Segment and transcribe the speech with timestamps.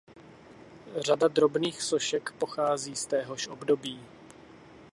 [0.97, 3.99] Řada drobných sošek pochází z téhož období.